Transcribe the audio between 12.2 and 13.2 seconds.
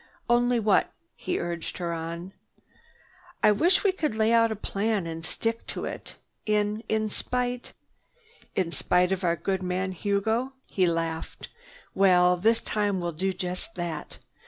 this time we'll